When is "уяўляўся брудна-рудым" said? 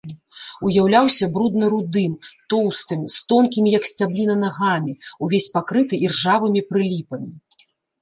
0.69-2.13